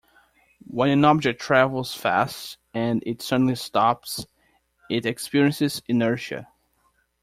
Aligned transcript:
When 0.65 0.89
an 0.89 1.05
object 1.05 1.39
travels 1.39 1.93
fast 1.93 2.57
and 2.73 3.03
it 3.05 3.21
suddenly 3.21 3.53
stops 3.53 4.25
it 4.89 5.05
experiences 5.05 5.83
inertia. 5.87 6.47